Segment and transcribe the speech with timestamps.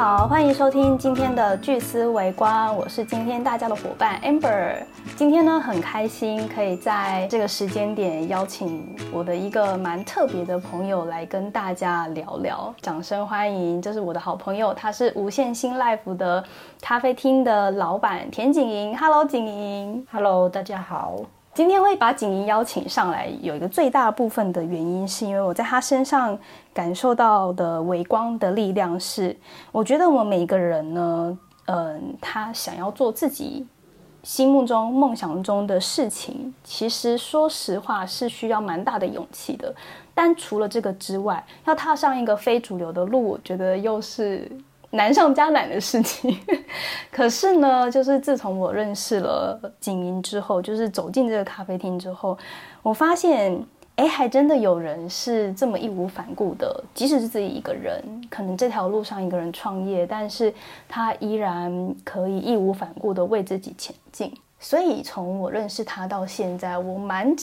[0.00, 4.76] 好，欢迎收听今天的聚思微光，我是今天大家的伙伴 Amber。
[5.14, 12.74] 今天呢，很开心可以在这个时间点邀请我的一个蛮特别的朋友来跟大家聊聊。
[12.80, 16.42] 掌声欢迎，这是我的好朋友，他是无限新 Life 的
[16.80, 18.96] 咖啡厅的老板田景莹。
[18.96, 20.06] Hello，景莹。
[20.10, 21.16] Hello，大家好。
[21.60, 26.38] 今天会把景怡邀请上来，有一个最大部分的原因，是因为我在她身上
[26.72, 29.36] 感受到的微光的力量是，
[29.70, 33.66] 我觉得我们每个人呢，嗯，他想要做自己
[34.22, 39.74] 心目中梦想中的事情，其实说实话是需要蛮大的勇气的。
[40.14, 44.50] 但除了这个之外，要踏上一个非主流的路，我觉得又是
[44.90, 46.36] 难上加难的事情。
[47.10, 52.36] 可是呢，就是自从我认识了景莹之后，就是走进这个咖啡厅之后，
[52.82, 53.64] 我发现，
[53.96, 60.52] 哎，还真的有人是这么义无反顾的，即使是自己一个人，可能这条路上一个人创业，但是
[60.88, 64.32] 他依然可以义无反顾的为自己前进。
[64.58, 67.34] 所以从我认识他到现在，我蛮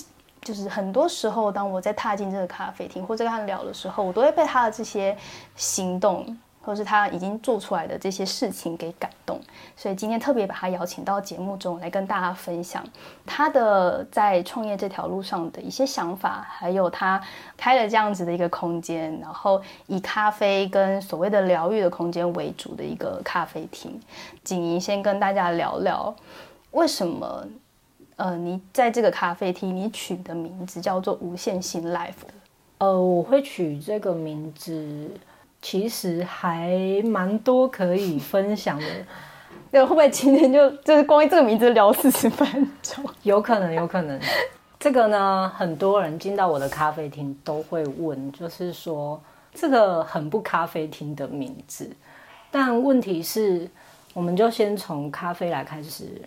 [0.42, 5.16] 就是很多时候，当我在踏进这个咖啡厅或者跟他聊的时候，我都会被他的这些
[5.56, 6.38] 行动。
[6.68, 9.40] 或是他已经做出来的这些事情给感动，
[9.78, 12.84] 所以今天特别把他邀请到节目中来跟大家分享
[13.26, 17.22] 他的在创业这条路上的一些想法，还有他
[17.56, 23.98] 开了这样子的一个空间，然后以咖啡跟所谓的疗愈的空间为主的一个咖啡厅。
[24.44, 26.14] 景怡先跟大家聊聊
[26.72, 27.48] 为什么，
[28.18, 32.28] 呃，你在这个咖啡厅你取的名字叫做无限新 life。
[32.80, 35.10] 呃，我会取这个名字。
[35.70, 36.72] 其实还
[37.04, 38.86] 蛮多可以分享的，
[39.70, 42.48] 那，会不会今天就就是光这个名字聊四十分
[42.82, 43.04] 钟？
[43.24, 44.18] 有可能，有可能。
[44.80, 49.22] 这个呢，很多人进到我的咖啡厅都会问，就是说
[49.54, 51.92] 这个很不咖啡厅的名字。
[52.50, 53.70] 但问题是，
[54.14, 56.22] 我们就先从咖啡来开始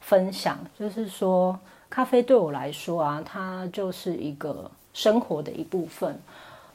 [0.00, 1.58] 分享，就是说
[1.90, 6.18] 咖啡对我来说啊，它就是一个生活的一部分。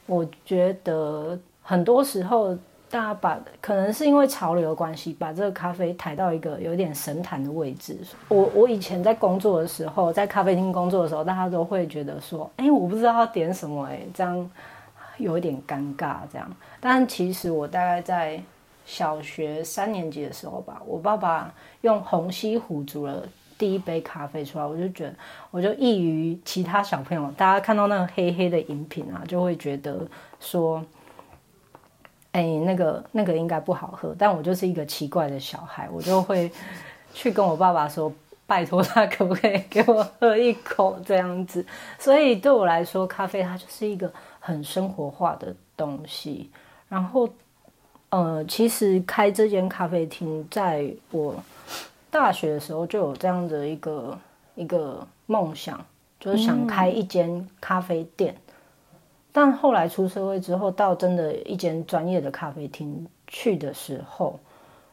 [0.06, 1.36] 我觉得。
[1.68, 2.54] 很多时候，
[2.88, 7.98] 大家把可能是因为潮流的关系，把这个咖啡抬到一个有点神坛的位置。
[8.28, 14.48] 我我以前在工作的时候，在咖啡厅工作的时候，大家都会觉得说：“哎，我不知道要点什么，哎，这样
[15.16, 18.40] 有一点尴尬。”这样，但其实我大概在
[18.84, 23.24] 小学三年级的时候吧，我爸爸用红西湖煮了
[23.58, 25.14] 第一杯咖啡出来，我就觉得，
[25.50, 30.06] 我就异于其他小朋友，大家看到那个黑黑的饮品啊，就会觉得
[30.38, 30.80] 说。
[32.36, 36.52] 哎，那个那个应该不好喝，但我就是一个奇怪的小孩，我就会
[37.14, 38.12] 去跟我爸爸说，
[38.46, 41.64] 拜托他可不可以给我喝一口这样子。
[41.98, 46.50] 所以对我来说，咖啡它就是一个很生活化的东西。
[46.90, 47.26] 然后，
[48.10, 51.34] 呃，其实开这间咖啡厅，在我
[52.10, 54.18] 大学的时候就有这样的一个
[54.54, 55.82] 一个梦想，
[56.20, 58.36] 就是想开一间咖啡店。
[59.36, 64.40] 但后来出社会之后，到真的一间专业的咖啡厅去的时候，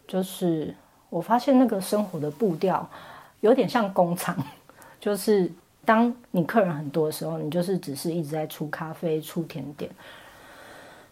[0.05, 0.75] 就是
[1.09, 2.85] 我发现那个生活的步调
[3.39, 4.35] 有点像工厂，
[4.99, 5.49] 就是
[5.85, 9.89] 当你客人很多的时候，你就是只是一直在出咖啡、出甜点。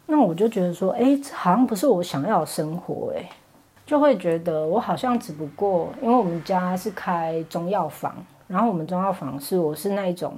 [0.05, 3.29] 那我就觉得说，哎，好像不是我想要的生活，哎，
[3.85, 8.13] 就会觉得我好像只不过，因为我们家是开中药房，
[8.49, 10.35] 然后我们中药房是我是那一种。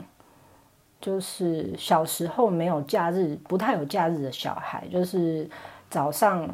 [1.03, 5.49] 就是小时候没有假日，不太有假日的小孩，就是
[5.89, 6.47] 早上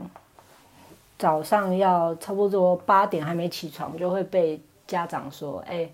[1.20, 5.88] 早上要差不多八点还没起床，就会被家长说：“哎，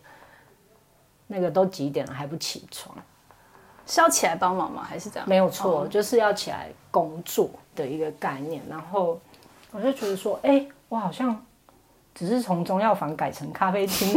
[1.28, 2.96] 那个都几点了还不起床？
[3.86, 4.82] 是要起来帮忙吗？
[4.82, 8.64] 还是这样？”没有错，就是要起来工作的一个概念。
[8.70, 9.20] 然后
[9.72, 11.46] 我就觉得说：“哎，我好像
[12.14, 14.14] 只是从中药房改成咖啡厅。”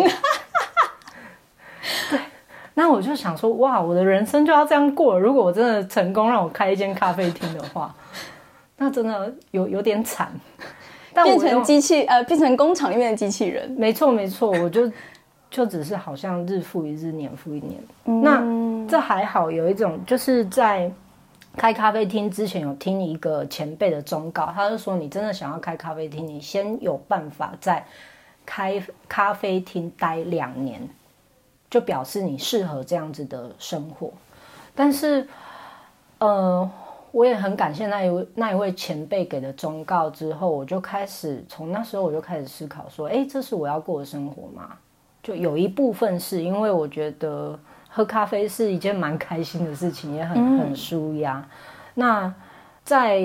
[2.09, 2.21] 对。
[2.79, 5.19] 那我就想说，哇，我的人生就要这样过了。
[5.19, 7.93] 如果我真的成功让我开一间咖啡厅的话，
[8.77, 10.31] 那真的有有点惨。
[11.13, 13.69] 变成机器呃，变成工厂里面的机器人。
[13.73, 14.89] 没错没错，我就
[15.51, 17.81] 就只是好像日复一日，年复一年。
[18.23, 18.41] 那
[18.89, 20.89] 这还好，有一种就是在
[21.57, 27.85] 开咖啡厅之前有听一个前辈的忠告，他就说，你真的想要开咖啡厅，你先有办法在
[28.47, 30.89] 开咖啡厅待两年。
[31.71, 34.11] 就表示你适合这样子的生活，
[34.75, 35.27] 但是，
[36.19, 36.71] 呃，
[37.13, 40.09] 我也很感谢那一位那一位前辈给的忠告。
[40.09, 44.77] 之后，我就开始从那时候我就开始思考说，哎，这是我要过的生活吗？
[45.23, 47.59] 就有一部分是因为我觉得
[47.91, 51.47] 喝咖啡是一件蛮开心的事情，也很很舒压。
[51.95, 52.33] 那
[52.85, 53.21] 在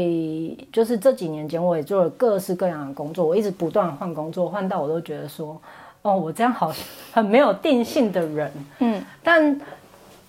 [0.73, 5.61] 就是这几年间，我也做了各式各样的工作，我一直不断换工作，换到我都觉得说，
[6.03, 6.71] 哦，我这样好
[7.11, 9.59] 很没有定性的人，嗯，但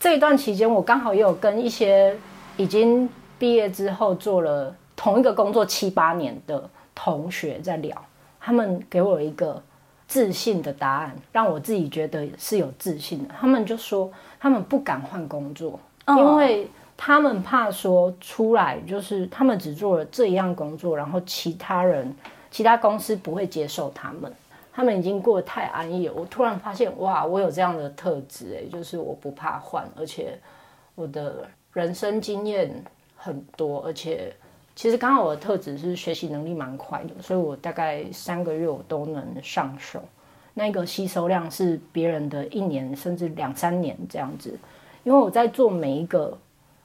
[0.00, 2.16] 这一段期间，我刚好也有跟一些
[2.56, 7.94] 已经毕业之后做了同一个工作七八年的同学在聊，
[8.40, 9.62] 他们给我一个
[10.08, 13.34] 自信的答案，让我自己觉得是有自信的。
[13.38, 14.10] 他们就说，
[14.40, 15.78] 他们不敢换工作，
[16.08, 16.68] 因为。
[16.96, 22.14] 他们怕说出来就是他们只做了这一样工作，然后其他人、
[22.52, 24.32] 其他公司不会接受他们。
[24.74, 26.14] 他们已经过得太安逸了。
[26.14, 30.36] 我突然发现，哇，我有这样的特质，诶，就是我不怕换，而且
[30.96, 32.84] 我的人生经验
[33.16, 34.34] 很多，而且
[34.74, 40.02] 其实刚好我的特质是学习能力蛮快的，所以我大概三个月我都能上手。
[40.54, 44.58] 那个吸收量是别人的一年甚至两三年这样子，
[45.04, 46.36] 因为我在做每一个。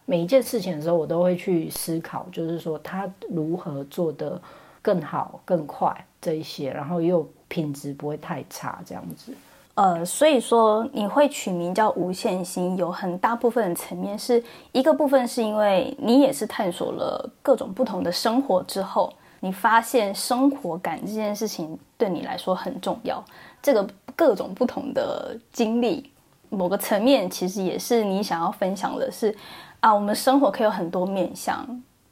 [0.06, 4.42] 每一件事情的时候，我都会去思考，就是说他如何做得
[4.82, 9.34] 更好、更快这一些，然后又品质不会太差这样子。
[9.74, 14.42] 呃，所以说你会取名叫无限心，有很大部分的层面是
[14.72, 19.12] 一个部分，是因为你也是探索了各种不同的生活之后，
[19.42, 23.22] 你发现生活感这件事情对你来说很重要。
[23.62, 23.86] 这个
[24.16, 26.10] 各种不同的经历，
[26.50, 29.36] 某个层面其实也是你想要分享的是。
[29.82, 31.66] 啊，我们生活可以有很多面相，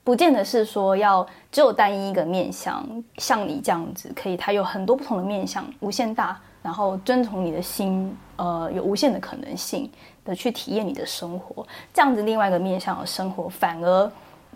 [0.07, 2.81] 不见得是说要只有单一一个面相。
[3.17, 9.91] 像你这样子，可以它有很多不同的面相，无限大，然后遵从你的心，呃，有无限的可能性
[10.23, 11.67] 的去体验你的生活。
[11.93, 14.09] 这样子另外一个面相的生活，反而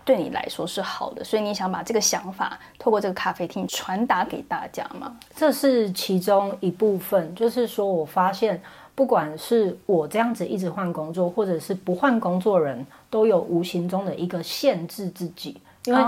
[0.06, 1.22] 对你来说是好的。
[1.22, 5.18] 所以你想把这个想法透过这个咖啡厅传达给大家吗？
[5.36, 8.62] 这是其中一部分，就是说我发现。
[9.02, 16.04] 不管是我这样子一直换工作，或者是不换工作人，都有无形中的一个限制自己，因为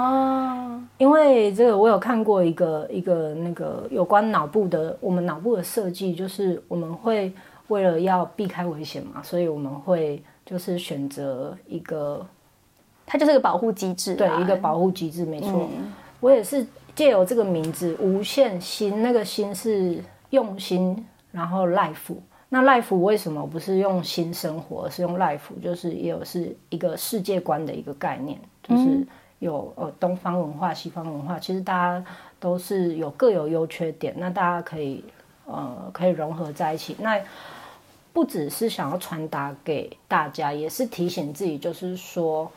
[0.99, 7.33] 因为这个我有看过一个一个那个有关脑部的，我们脑部的设计，就是我们会
[7.69, 12.23] 为了要避开危险嘛，所以我们会就是选择一个，
[13.07, 15.67] 它就是个保护机制，对，一个保护机制，没错。
[16.19, 16.63] 我也是
[16.93, 19.97] 借由这个名字“无限心”，那个心是
[20.29, 22.13] 用心，然后 life。
[22.53, 25.39] 那 life 为什么不是用新生活，而是用 life？
[25.63, 29.03] 就是也有是一个世界观的一个概念，就是
[29.39, 32.05] 有呃东方文化、西方文化，其实大家
[32.39, 35.03] 都是有各有优缺点，那大家可以
[35.47, 36.95] 呃可以融合在一起。
[36.99, 37.19] 那
[38.13, 42.51] 不只是想要传达给大家，也是提醒自己，就是说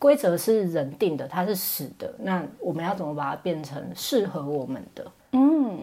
[0.00, 5.06] 规则是人定的，它是死的，那我们要怎么把它变成适合我们的？
[5.30, 5.78] 嗯，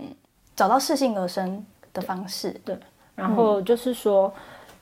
[0.57, 2.77] 找到适性而生的方式，对。
[3.19, 4.33] 然后就是说，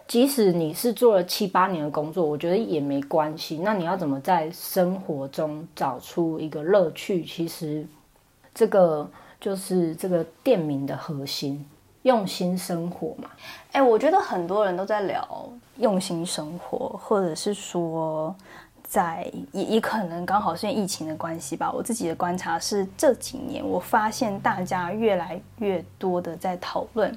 [0.08, 3.58] 即使你是做了七八年的工作，我觉得也没关系。
[3.64, 7.26] 那你要怎么在生活中找出一个乐趣？
[7.26, 7.84] 其实，
[8.54, 9.10] 这个
[9.42, 11.66] 就是这个店名的核心，
[12.04, 13.28] 用心生活嘛。
[13.72, 15.50] 哎，我觉得很多人都在聊
[15.80, 18.36] 用心生活，或者是说，
[18.84, 21.72] 在也也可能刚好是因为疫情的关系吧。
[21.72, 27.14] 我自己的观察是，这几年我发现大家越来越多的在讨论。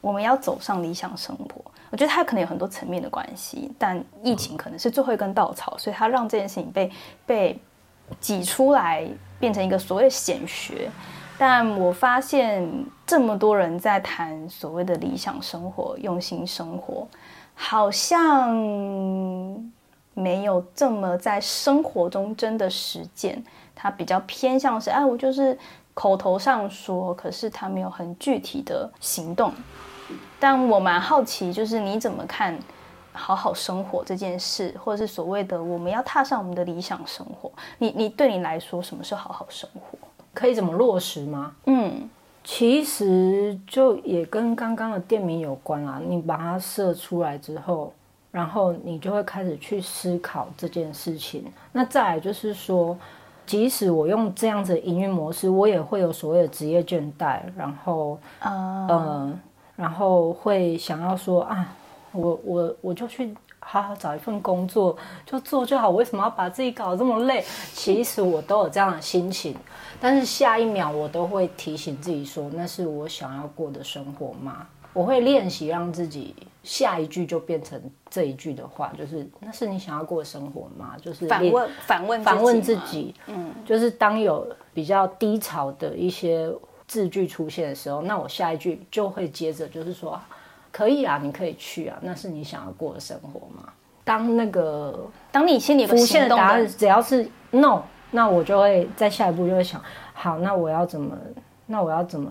[0.00, 6.90] 我们要走上理想生活，我觉得它可能有很多层面的关系，但疫情可能是最后一根稻草，所以它让这件事情被
[7.26, 7.58] 被
[8.18, 9.06] 挤出来，
[9.38, 10.90] 变成一个所谓显学。
[11.38, 12.68] 但我发现
[13.06, 17.06] 这么多人在谈所谓的理想生活、用心生活，
[17.54, 18.54] 好像
[20.12, 23.42] 没有这么在生活中真的实践。
[23.74, 25.58] 它比较偏向是，哎，我就是
[25.94, 29.50] 口头上说，可是他没有很具体的行动。
[30.38, 32.58] 但我蛮好奇，就是你怎么看
[33.12, 37.50] 好好生活这件事，或者是所谓的我们要踏上我们的理想生活？
[37.78, 39.98] 你你对你来说，什么是好好生活？
[40.32, 41.52] 可以怎么落实吗？
[41.66, 42.08] 嗯，
[42.44, 46.00] 其实就也跟刚刚的店名有关啊。
[46.06, 47.92] 你把它设出来之后，
[48.30, 51.44] 然后你就会开始去思考这件事情。
[51.72, 52.96] 那再来就是说，
[53.44, 59.38] 即使我用这样子的营运模式，我也会有所谓的职业倦怠，然后，嗯。
[59.80, 61.74] 然后会想要说啊，
[62.12, 64.94] 我我我就去好好找一份工作，
[65.24, 65.88] 就做就好。
[65.88, 67.42] 为什么要把自己搞得这么累？
[67.72, 69.56] 其实我都有这样的心情，
[69.98, 74.66] 但是下一秒我都会提醒自己说，那是我想要过的生活吗？
[74.92, 80.94] 我会练习让自己下一句就变成这一句的话，就是那是你想要过的生活吗？
[81.00, 86.52] 就是反问反问反问自己，嗯，就是当有比较低潮的一些。
[86.90, 90.20] 字句出现的时候，那我下一句就会接着就是说，
[90.72, 93.72] 可以啊，你可以去啊，那是你想要过的生活吗？
[94.02, 99.80] 当那个当你心里浮现的答案只要是 no，那我就会在下一步就会想，
[100.12, 101.16] 好，那我要怎么，
[101.66, 102.28] 那我要怎么，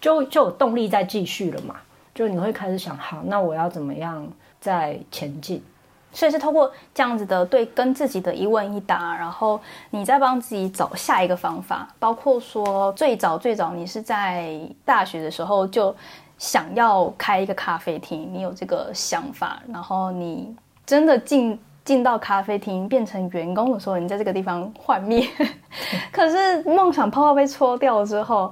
[0.00, 1.76] 就就有动力再继续了嘛。
[2.12, 4.26] 就你会开始想，好，那我要怎么样
[4.60, 5.62] 再前进？
[6.14, 11.86] 所以是透过这样子的对跟自己的一问一答，然后你再帮自己找下一个方法。
[11.98, 15.94] 包括说最早最早你是在大学的时候就
[16.38, 20.56] 想要开一个咖啡厅，你有这个想法，然后你
[20.86, 25.28] 真的进进到咖啡厅变成员工的时候，你在这个地方幻灭。
[26.10, 28.50] 可是梦想泡泡被戳掉之后。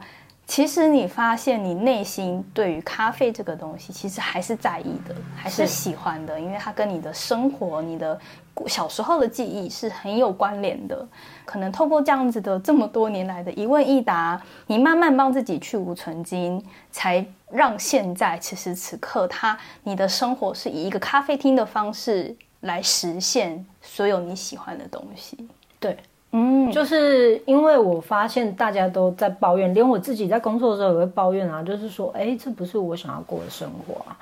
[0.52, 8.20] 其实你发现，你内心对于咖啡这个东西，其实还是在意的，还是喜欢的，因为它跟你的生活、你的
[8.66, 11.08] 小时候的记忆是很有关联的。
[11.46, 25.48] 可能透过这样子的这么多年来的一问一答，你慢慢帮自己去无存金，才让现在此时此刻，它你的生活是以一个咖啡厅的方式来实现所有你喜欢的东西。
[25.80, 25.96] 对。
[26.34, 34.16] 嗯，就是因为我发现大家都在抱怨，连我自己在工作的时候也会抱怨啊，就是说，哎，这不是我想要过的生活啊，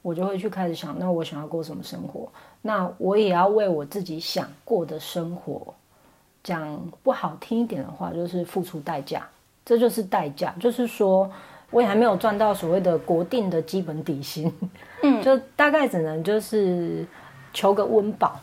[0.00, 2.28] 我就会去开始想，那我想要过什么生活？
[2.62, 5.74] 那我也要为我自己想过的生活，
[6.44, 9.26] 讲不好听一点的话，就是付出代价，
[9.64, 11.28] 这就是代价，就是说
[11.72, 14.52] 我也还没有赚到所谓的国定的基本底薪，
[15.02, 17.04] 嗯， 就大概只能就是
[17.52, 18.38] 求个温饱，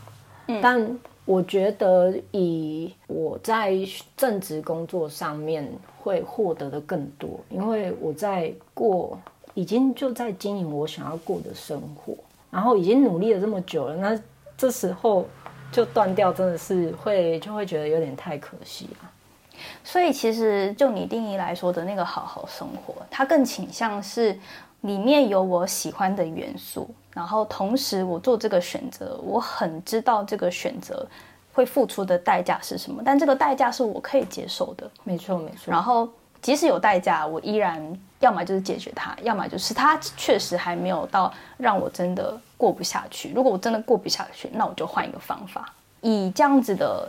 [0.47, 0.99] 嗯，但。
[1.25, 3.73] 我觉得以我在
[4.17, 5.65] 正职工作上面
[6.01, 9.17] 会获得的更多，因为我在过
[9.53, 12.13] 已经就在经营我想要过的生活，
[12.51, 14.21] 然后已经努力了这么久了，那
[14.57, 15.25] 这时候
[15.71, 19.09] 就断掉，真的是会就会觉得有点太可惜了。
[19.81, 24.37] 所以其实就你定义来说的那个好好生活，它更倾向是
[24.81, 26.89] 里面有我喜欢的元素。
[27.13, 31.05] 然后同时，我做这个选择，我很知道这个选择
[31.53, 34.89] 会付出的代价是什么，但这个代价是我可以接受的。
[35.03, 35.72] 没错，没错。
[35.72, 36.10] 然后
[36.41, 37.79] 即使有代价，我依然
[38.20, 43.32] 要么就是解决它，要么就是它确实还没有到让我真的过不下去。
[43.32, 45.72] 如果我真的过不下去，那我就换一个方法。
[46.01, 47.08] 以这样子的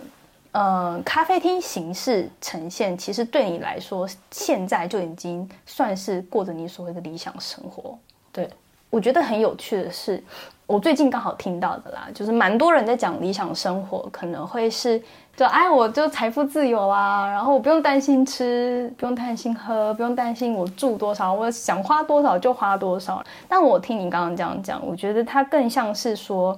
[0.53, 7.99] 呃咖啡厅形式呈现，其实对你来说，现在就已经算是过着你所谓的理想生活。
[8.31, 8.51] 对。
[8.95, 10.23] 我觉得很有趣的是，
[10.67, 15.03] 我最近刚好听到的啦，就是蛮多人在讲理想生活，可能会是
[15.35, 23.21] 就哎，我就财富自由啊，然后我不用担心吃，不用担心喝，不用担心我住多少，我想花多少就花多少。
[23.49, 26.57] 但我听你刚刚这样讲，我觉得它更像是说，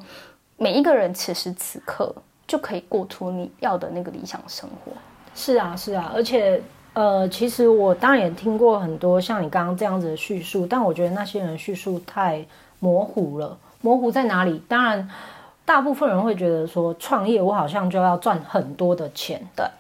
[0.59, 2.15] 每一个人此时此刻
[2.47, 4.93] 就可以过出你要的那个理想生活。
[5.35, 6.63] 是啊，是啊，而且。
[6.97, 12.43] 呃，其实我当然也听过很多像你刚刚这样子的叙述，但我觉得那些人叙述太
[12.79, 13.55] 模糊了。
[13.83, 14.63] 模糊在哪里？
[14.67, 15.07] 当然，
[15.67, 19.71] 大部分人会觉得说创业我好像就要赚很多的钱，的。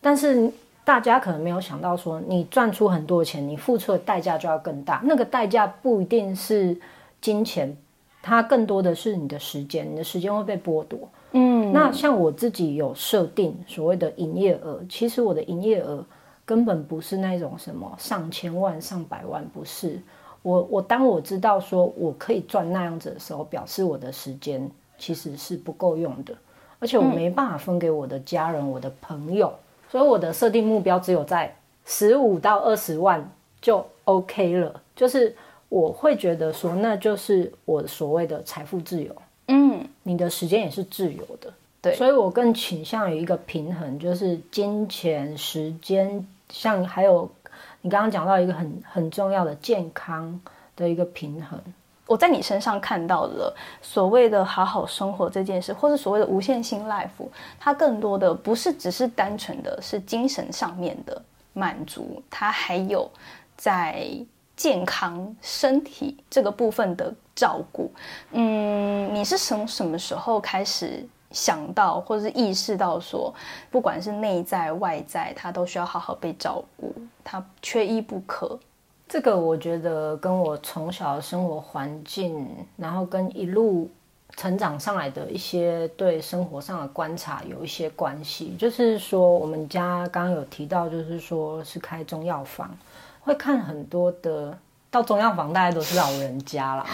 [0.00, 0.50] 但是
[0.84, 5.00] 大家可能没有想到说，你赚出很多钱，你付出的代价就要更大。
[5.04, 6.76] 那个代价不一定是
[7.20, 7.76] 金钱，
[8.20, 10.98] 它更多的是你的时间，你的时间会被剥夺。
[11.30, 16.04] 嗯，那像我自己有设定所谓的营业额，其实我的营业额。
[16.46, 20.00] 根本不是那种什么上千万、上百万，不是
[20.42, 20.62] 我。
[20.70, 26.32] 我当我知道说我可以赚那样子的时候，表示我的时间其实是不够用的，
[26.78, 29.52] 而且我没办法分给我的家人、我的朋友，
[29.90, 31.52] 所以我的设定目标只有在
[31.84, 33.28] 十五到二十万
[33.60, 34.80] 就 OK 了。
[34.94, 35.34] 就是
[35.68, 39.12] 我会觉得说，那就是我所谓的财富自由。
[39.48, 46.24] 嗯，你的时间也是自由的，对，所以我更倾向于一个平衡，就是金钱、时间。
[46.48, 47.30] 像还有
[47.80, 50.40] 你刚刚讲到一个很很重要的健康
[50.74, 51.60] 的一个平衡，
[52.06, 57.08] 我在你身上看到了所谓的好好生活这件事，或是所谓的无限性 life，
[57.58, 61.20] 它更多的不是只是单纯的是精神上面的
[61.52, 63.10] 满足，它还有
[63.56, 64.08] 在
[64.56, 67.92] 健康身体这个部分的照顾。
[68.32, 71.06] 嗯，你是从什么时候开始？
[71.32, 73.34] 想到或是意识到说，
[73.70, 78.58] 不管是内在外在，他都需要好好被照顾，他缺一不可。
[79.08, 83.88] 这个我觉得跟我从小的生活环境，然后跟一路
[84.34, 88.56] 成长上来的一些对生活上的观察有一些关系。
[88.58, 92.68] 就是说，我们家刚刚有提到，就是说是开中药房，
[93.20, 94.56] 会看很多的
[94.90, 96.86] 到中药房，大家都是老人家啦，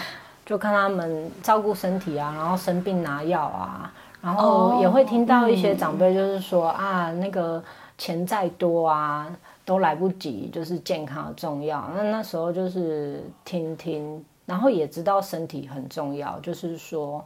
[0.45, 3.91] 就看他们照顾身体啊，然后生病拿药啊。
[4.23, 7.61] 然后也会听到一些长辈就是说啊，那个
[7.97, 9.29] 钱再多啊，
[9.65, 11.89] 都来不及，就是健康重要。
[11.93, 17.23] 那那时候就是听听，然后也知道身体很重要，就是说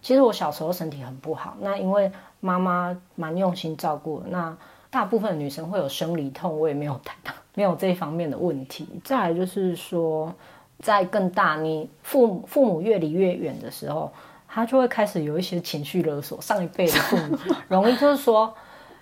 [0.00, 4.56] 其实我小时候身体很不好，那因为妈妈蛮用心照顾，那
[4.88, 8.88] 大部分女生会有生理痛，我也没有太大 没有这一方面的问题。
[9.04, 10.32] 再来就是说，
[10.78, 14.10] 在更大，你父父母越离越远的时候，
[14.58, 16.40] 他就会开始有一些情绪勒索。
[16.40, 17.38] 上一辈的父母
[17.68, 18.52] 容易就是说，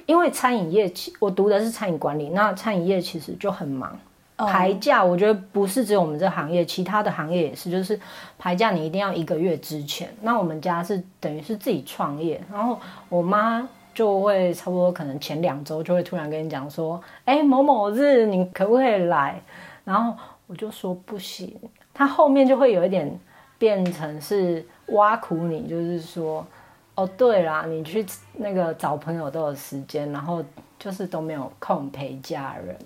[0.04, 3.98] 因为餐饮业，我读的是餐饮管理，那餐饮业其实就很忙。
[4.38, 7.98] 排假，我觉得不是只有我们这行业，其他的行业也是，就是
[8.38, 10.14] 排假你一定要一个月之前。
[10.20, 19.40] 那我们家是等于是自己创业，然后我妈就会差不多可能前两周就会突然跟你讲说，哎，某某日你可不可以来？
[19.84, 20.14] 然后
[20.46, 21.58] 我就说不行。
[21.94, 23.18] 他后面就会有一点
[23.56, 26.46] 变成是挖苦你，就是说，
[26.94, 30.44] 哦对啦，你去那个找朋友都有时间，然后
[30.78, 32.76] 就是都没有空陪家人。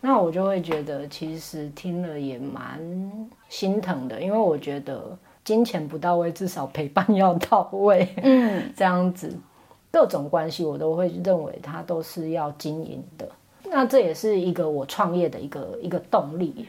[0.00, 2.78] 那我就会觉得，其实听了也蛮
[3.48, 8.08] 心疼的，因为我觉得金钱不到位，至少陪伴要到位。
[8.22, 9.34] 嗯， 这样子
[9.90, 13.26] 各种关系，我都会认为它都是要经营的。
[13.64, 16.68] 那这也是一个我创业的一个一个动力。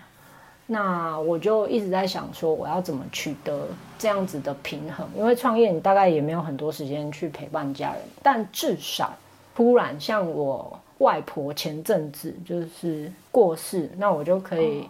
[0.68, 3.68] 那我就一直在想说，我要怎么取得
[3.98, 5.08] 这样子的平衡？
[5.16, 9.14] 因为创业你大概也没有很多时间去陪伴家人，但至少
[9.56, 10.80] 突然像我。
[11.00, 14.90] 外婆前阵子就是过世，那我就可以，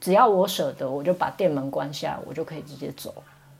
[0.00, 3.12] 只要我舍得，我就把店门关下，我就可以直接走。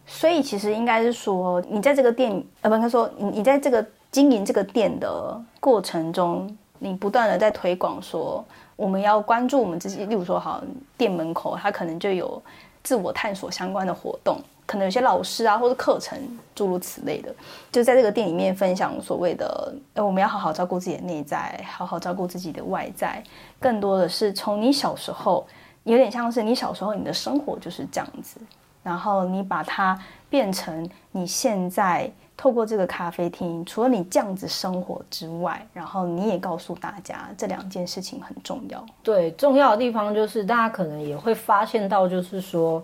[0.07, 8.43] 所以其实应该是说，你在这个店，呃，不，他说你你在这个经营这个店的过程中，你不断的在推广说，
[8.83, 10.05] 我们要关注我们自己。
[10.07, 10.61] 例如说，好，
[10.99, 12.43] 店门口它可能就有
[12.83, 14.41] 自我探索相关的活动。
[14.67, 16.19] 可能有些老师啊，或者课程
[16.53, 17.33] 诸如此类的，
[17.71, 23.23] 就在这个店里面分享所谓的，呃，我们要好好照顾自己的内在，好好照顾自己的外在。
[23.61, 25.47] 更多的是从你小时候，
[25.85, 28.41] 有点像是你小时候你的生活就是这样子，
[28.83, 29.97] 然后你把它
[30.29, 38.85] 变成你现在透过这个咖啡厅，除了你这样子生活之外，然后你也告诉大家这两件事情很重要。
[39.03, 42.83] 对，重要的地方就是大家可能也会发现到，就是说。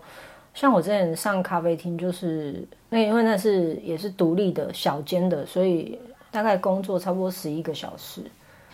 [0.55, 5.97] 像我之前上咖啡厅，就是那因为那是也是独立的小间的，所以
[6.33, 8.23] 大概工作差不多十一个小时。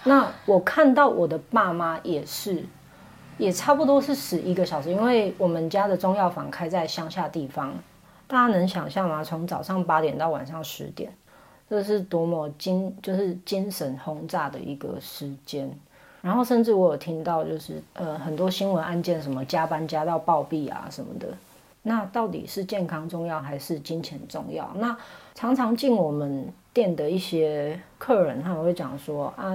[0.03, 2.65] 那我看到我的爸妈也是，
[3.37, 7.75] 也差不多是十一个小时，因为我们家的中药房开在乡下地方，
[8.35, 9.23] 大家能想象吗？
[9.23, 11.11] 从早上八点到晚上十点，
[11.71, 15.71] 这是多么精就是精神轰炸的一个时间。
[16.21, 21.29] 然后甚至我有听到，就是呃很多新闻案件，什么加班加到暴毙啊什么的。
[21.83, 24.69] 那到底是健康重要还是金钱重要？
[24.75, 24.97] 那
[25.35, 29.55] 常常进我们店的一些客人，他们会讲说：啊，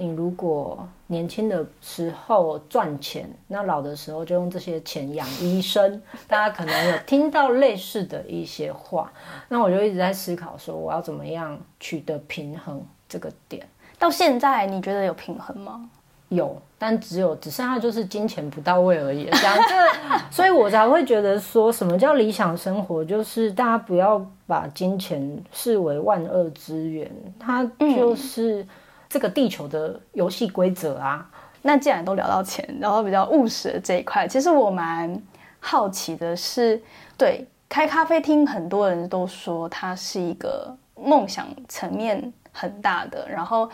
[0.00, 6.00] 你如果年轻的时候赚钱，那老的时候就用这些钱养医生。
[6.26, 9.12] 大家可能有听到类似的一些话，
[9.50, 13.68] 那我就一直在思考说，我要怎么样取得平衡这个点？
[13.98, 15.90] 到现在你觉得有平衡吗？
[16.30, 19.24] 有，但只有只剩下就是金钱不到位而已。
[19.26, 28.64] 这样，这所以我才会觉得说什么叫理想生活，就是大家不要把金钱视为万恶之源，它就是
[29.10, 31.28] 这个地球的游戏规则啊。
[31.60, 35.20] 那既然都聊到钱，然后比较务实的这一块，其实我蛮
[35.58, 36.80] 好奇的是，
[37.18, 43.68] 对开咖啡厅，很多人都说它是一个梦想层面很大的，然后。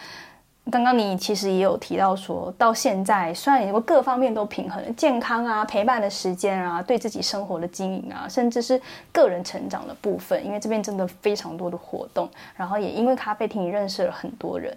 [0.69, 14.77] 刚刚你其实也有提到，说到现在虽然有各方面都平衡，健康啊、陪伴的时间啊、对自己生活的经营啊，甚至是个人成长的部分，因为这边真的非常多的活动，然后也因为咖啡厅认识了很多人，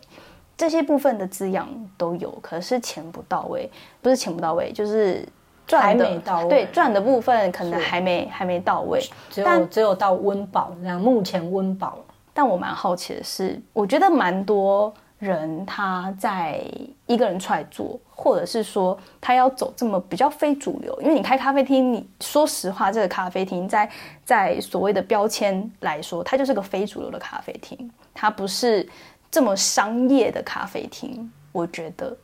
[0.59, 5.25] 这些部分的滋养都有，可是钱不到位，不是钱不到位，就是
[5.65, 11.97] 赚的到位，对赚的部分可能还没还没到位，只有只有到温饱这样，目前温饱。
[12.33, 14.93] 但我蛮好奇的是，我觉得蛮多。
[15.19, 16.63] 人他在
[17.05, 23.89] 一个人出来做，或者是说他要走这么比较非主流，因为你开咖啡厅，你说实话，这个咖啡厅在
[24.23, 28.87] 在所谓的标签来说，它就是个非主流的咖啡厅，它不是
[29.31, 31.31] 这么商业的咖啡厅。
[31.51, 32.15] 我觉得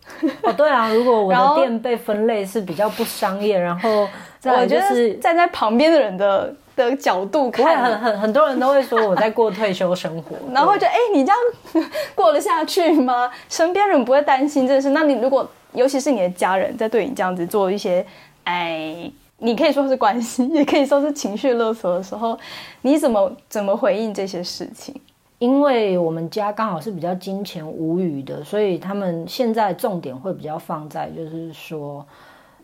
[0.43, 4.07] 哦，对啊， 如果我的店被分类是比较不商业，然后
[4.43, 6.53] 我觉得站在旁边的人的。
[6.75, 13.31] 的角度看，很很很多人都会说我在过退休生活， 然后就哎，你这样过得下去吗？
[13.47, 14.89] 身边人不会担心这事？
[14.89, 18.05] 那你如果，尤其是你的家人，在对你这样子做一些，
[18.43, 22.37] 哎，你可以说是关心， 也可以说是情绪勒索的时候，
[22.81, 24.93] 你怎么怎么回应这些事情？
[25.37, 32.05] 因为我们家刚好是比较金钱无余的，所以他们现在重点会比较放在，就是说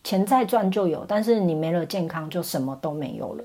[0.04, 3.44] 钱再赚就有，但是你没了健康，就什么都没有了。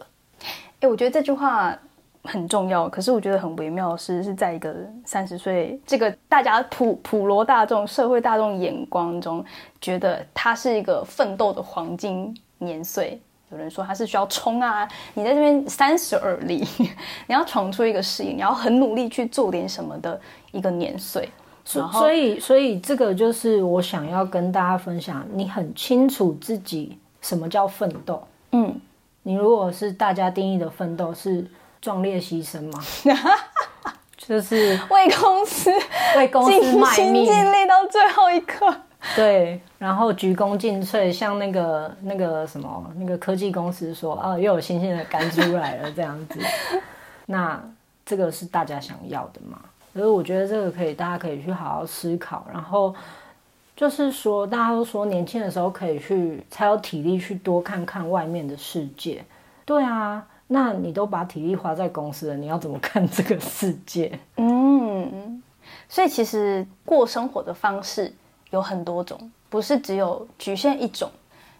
[0.80, 1.76] 哎，我觉得这句话
[2.22, 2.88] 很重要。
[2.88, 9.44] 可是我觉得很微妙的是，是在一个三十岁这个大家普普罗大众、社会大众眼光中，
[9.80, 13.20] 觉得它是一个奋斗的黄金年岁。
[13.50, 16.66] 有人说他是需要冲啊，你在这边三十而立，
[17.26, 20.20] 你要闯出一个事业，你要很努力去做点什么的
[20.52, 21.28] 一个年岁。
[21.64, 28.22] 所以，所以这个就是我想要跟大家分享，你很清楚自己什么叫奋斗。
[28.52, 28.80] 嗯，
[29.24, 31.44] 你如果是大家定义的奋斗是
[31.80, 32.80] 壮烈牺牲吗？
[34.16, 35.70] 就是为公司
[36.16, 38.82] 为公司卖命，尽力到最后一刻。
[39.14, 46.40] 对，然后鞠躬尽瘁，像那个那个什么那个科技公司说啊，又有新鲜的肝出来了这样子。
[47.26, 47.62] 那
[48.04, 49.60] 这个是大家想要的吗？
[49.94, 52.46] 所以我觉得这个可以，大家可以去好好思考。
[52.52, 52.94] 然后
[53.74, 59.24] 就是说，大家都说年轻的时候可以去，才有体力去多看看外面的世界。
[59.64, 64.18] 对啊，那你都把体力花在公司了，你要怎么看这个世界？
[64.36, 65.42] 嗯，
[65.88, 68.12] 所以其实过生活的方式
[68.50, 71.10] 有很多种，不是只有局限一种。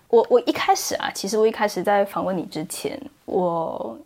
[0.09, 3.99] 我我一开始啊，其实我一开始在访问你之前，我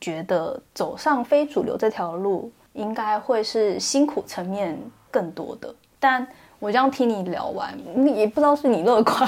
[0.00, 2.50] 觉得走上非主流这条路。
[2.76, 4.78] 应该会是辛苦层面
[5.10, 7.74] 更多的，但我这样听你聊完，
[8.14, 9.26] 也不知道是你乐观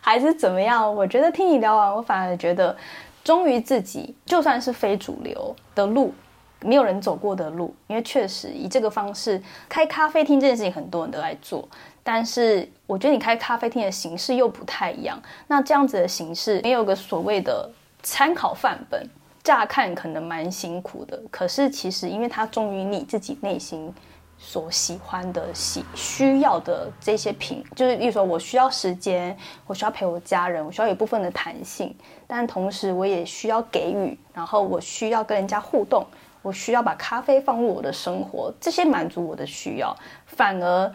[0.00, 0.94] 还是怎么样。
[0.94, 2.76] 我觉得听你聊完，我反而觉得，
[3.24, 6.14] 忠于自己，就算是非主流的路，
[6.60, 11.68] 没有人走过的路，因为确实以这个方式开咖啡厅这件事情，很多人都在做，
[12.02, 15.20] 但是我觉得你开咖啡厅的形式又不太一样。
[15.46, 17.70] 那这样子的形式，没有个所谓的
[18.02, 19.08] 参考范本。
[19.42, 23.92] 乍看可能蛮辛苦的，可是其实因为它忠于你自己内心
[24.36, 29.34] 所喜欢的、喜需要的这些品，就是例如说我需要时间，
[29.66, 36.06] 我需要陪我家人，我需要有部分的弹性，但同时我也需要给予，然后我需要跟人家互动，
[36.42, 40.92] 我需要把咖啡放入我的生活，这些满足我的需要，反而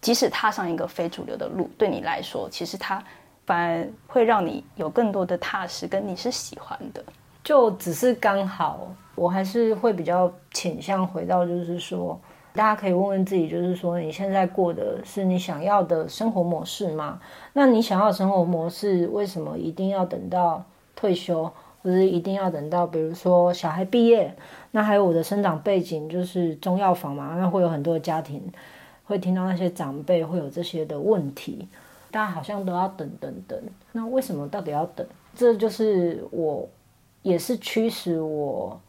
[0.00, 3.02] 即使踏上一个非主流的路，对你来说，其实它
[3.44, 7.02] 反而会让你有更多的踏实，跟你是喜欢的。
[7.42, 12.20] 就只是刚好，我还是会比较倾向回到，就是说，
[12.52, 17.18] 大家可以问问自己，就是说，你现在过的是你想要的生活模式吗？
[17.54, 20.62] 那你想要的生活模式，为什么一定要等到
[20.94, 21.50] 退休，
[21.82, 24.36] 或者一定要等到，比如说小孩毕业？
[24.72, 28.42] 那还有我的生长背景就是中药房嘛，那会有很多家庭
[29.08, 31.66] 会听到那些长辈会有这些的问题，
[32.12, 33.60] 大家好像都要等等等。
[33.90, 35.04] 那为什么到底要等？
[35.34, 36.68] 这就是我。
[37.22, 38.80] 也是驱使我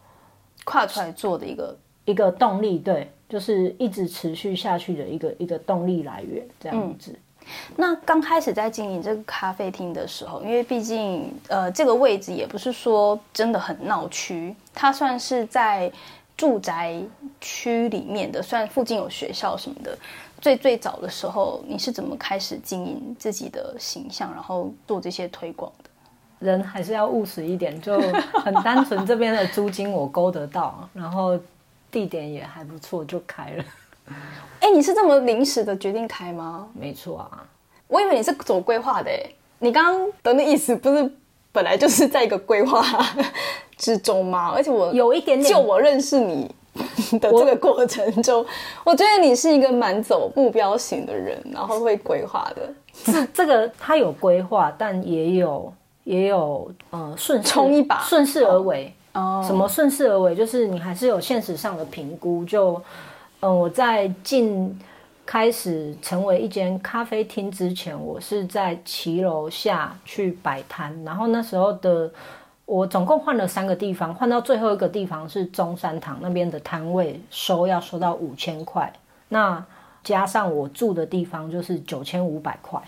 [0.63, 7.13] 跨出来做的一个一个动力，对，就是一直持续下去的一个一个动力来源，这样子。
[7.75, 15.91] 那刚开始在经营这个咖啡厅的时候，因为毕竟呃这个位置也不是说真的很闹区，它算是在
[16.39, 16.95] 住宅
[17.41, 19.97] 区里面的，虽然附近有学校什么的。
[20.39, 25.89] 最最早的时候，你是怎么开始经营自己的形象，然后做这些推广的？
[26.39, 27.99] 人还是要务实一点，就
[28.41, 29.05] 很单纯。
[29.05, 31.37] 这边的租金我勾得到，然后
[31.91, 33.65] 地点也还不错，就开了。
[34.61, 36.69] 哎，你是这么临时的决定开吗？
[36.73, 37.45] 没错啊，
[37.89, 39.11] 我以为你是走规划的。
[39.11, 41.13] 哎，你刚刚的那意思不是
[41.51, 42.83] 本来就是在一个规划
[43.77, 44.51] 之中嘛？
[44.55, 46.49] 而且我有一点点，就我认识你
[47.19, 48.45] 的这个过程中，
[48.83, 52.73] 我觉得你是一个蛮走目标型的人，然后会规划的。
[53.03, 55.73] 这这个他有规划，但也有。
[56.05, 60.33] 也有呃顺冲一把顺势而为哦，什么顺势而为？
[60.33, 62.43] 就是你还是有现实上的评估。
[62.45, 62.81] 就
[63.41, 64.75] 嗯，我在进
[65.31, 71.03] 开始成为一间咖啡厅之前，我是在骑楼下去摆摊。
[71.03, 72.11] 然后那时候的
[72.65, 78.91] 我总共换了三个地方，换到最后一个地方是中山堂那边的摊位，收要收到五千块。
[79.27, 79.63] 那
[80.03, 82.81] 加上我住的地方就是九千五百块。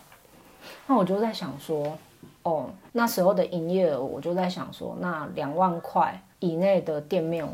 [0.88, 1.96] 那我就在想说。
[2.44, 7.48] 哦，那时候的营业额，我就在想说，那两万块以内的店面，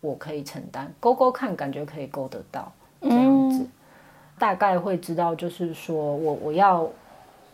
[0.00, 2.70] 我可以承担，勾勾看，感觉可以勾得到，
[3.00, 3.66] 这样子，
[4.38, 6.88] 大概会知道，就是说我我要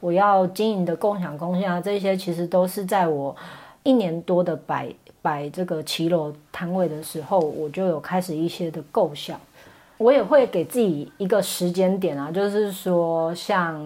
[0.01, 3.35] 我要经营的共享空间啊，这些其实都是在我
[3.83, 4.89] 一年多的摆
[5.23, 9.41] 摆这个骑楼摊位的时候，我就有开始一些的构想，
[9.97, 13.83] 我也会给自己一个时间点啊，就是说像。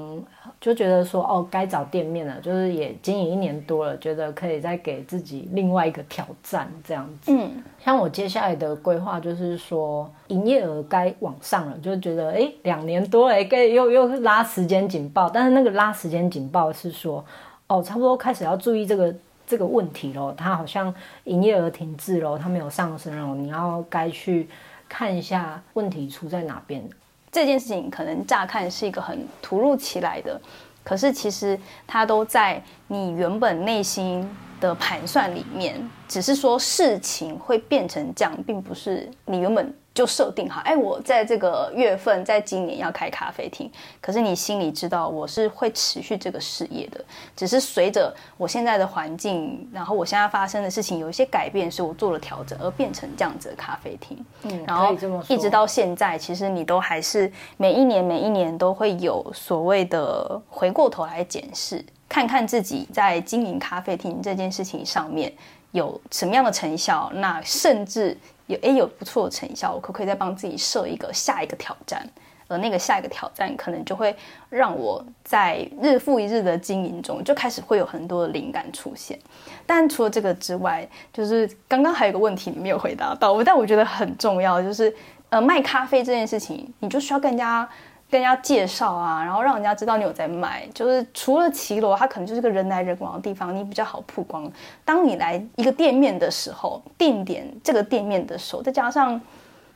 [0.60, 7.30] 就觉得说哦，该找店面了，就是也经营一年多了，觉得可以再给自己另外一个挑战这样子。
[7.32, 15.30] 嗯，像我接下来的规划就是说，营业额该往上了，就觉得哎，两年多了，该又又拉时间警报。
[15.30, 17.24] 但是那个拉时间警报是说，
[17.68, 19.14] 哦，差不多开始要注意这个
[19.46, 20.92] 这个问题咯，它好像
[21.24, 24.48] 营业额停滞咯，它没有上升喽，你要该去
[24.88, 26.82] 看一下问题出在哪边。
[27.30, 30.40] 这件事情可能乍看是一个很突如其来的，
[30.82, 34.28] 可是其实它都在你原本内心
[34.60, 39.74] 的盘算里面，只是说事情会变成这样，并不是你原本。
[39.98, 43.68] 就设定好，哎，我在这个月份，在今年要开咖啡厅。
[44.00, 54.24] 可是你心里知道，我是会持续这个事业的，只是随着我现在的环境，然后我现在发生的事情有一些改变，是我做了调整，而变成这样子的咖啡厅。
[54.44, 54.94] 嗯，然后
[55.26, 65.32] 一直到现在，其实你都还是每一年每一年都会有所谓的回过头来检视，看看自己在经营咖啡厅这件事情上面
[65.72, 68.16] 有什么样的成效，那甚至。
[68.48, 72.08] 有诶，有不错的成效，我可不可以再帮自己设一个下一个挑战？
[72.46, 74.16] 而那个下一个挑战，可能就会
[74.48, 79.18] 让我在日复一日的经营中，就开始会有很多的灵感出现。
[79.66, 84.96] 但除了这个之外，就是刚刚还有一个问题你没有回答到，但我觉得很重要，就是
[85.28, 87.68] 呃，卖咖啡这件事情，你就需要更加。
[88.10, 90.66] 跟人家介绍啊，然后让人家知道你有在卖。
[90.72, 94.50] 就是除了骑楼，它可能就是个人来人往的地方，你比较好曝光。
[94.84, 99.20] 当你来一个店面的时候，定点这个店面的时候，再加上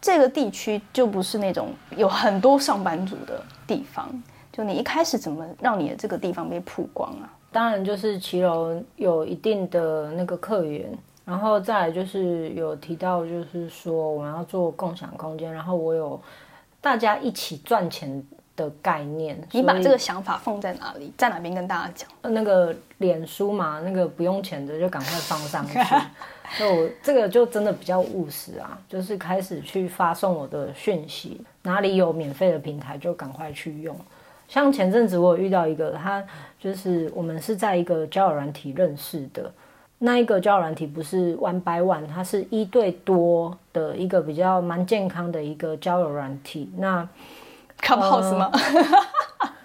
[0.01, 4.09] 这个地区就不是那种有很多上班族的地方，
[4.51, 7.29] 就你一开始怎么让你的这个地方被曝光啊？
[7.53, 10.91] 当然就是骑楼有一定的那个客源，
[11.27, 16.19] 然后再来就是有提到，就是说我们要做共享空间，然后我有。
[16.83, 18.23] 大家一起赚钱
[18.55, 22.09] 的概念，你把这个想法放在哪里，在哪边跟大家讲？
[22.35, 25.79] 那个脸书嘛，那个不用钱的就赶快放上去。
[26.59, 33.97] 就这个就真的比较务实啊，就是开始去发送我的讯息，哪里有免费的平台就赶快去用。
[34.49, 36.23] 像前阵子我有遇到一个，他
[36.61, 39.51] 就是我们是在一个交友软体认识的。
[40.05, 46.69] 那一个交友软体不是 one by one，它是一对多的一个比较蛮健康的一个交友软体。
[46.77, 47.09] 那
[47.81, 48.51] Clubhouse 吗？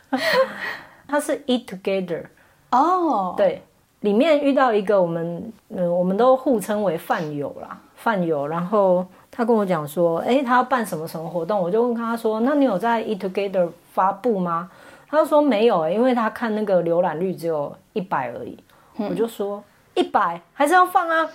[1.07, 2.23] 它是 eat together
[2.69, 3.63] 哦，对，
[4.01, 8.45] 里面遇到一个我们，嗯，我们都互称为饭友啦，饭友。
[8.45, 14.69] 然后他跟我讲说，哎，他要办什么什么活动，我就问他说，那你有在 eat together 发布吗？
[15.09, 18.55] 他就说没有，哎，因为他看那个浏览率只有一百而已。
[18.97, 19.63] 我就说。
[19.97, 21.27] 一百还是要放啊！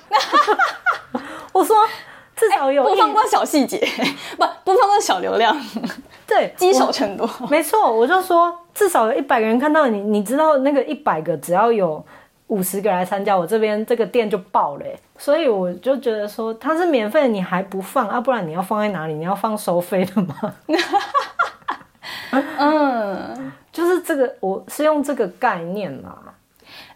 [1.52, 1.76] 我说
[2.36, 3.76] 至少有不放过小细节，
[4.38, 5.54] 不不放过小流量，
[6.26, 7.28] 对，积少成多。
[7.50, 12.02] 没错，我就说至少有一百个人看到你，你知道那个一百个只要有
[12.46, 14.86] 五十个来参加，我这边这个店就爆了。
[15.18, 18.20] 所以我就觉得说它是免费，你还不放啊？
[18.20, 19.14] 不然你要放在哪里？
[19.14, 20.54] 你要放收费的吗？
[22.58, 26.16] 嗯，就是这个，我是用这个概念嘛。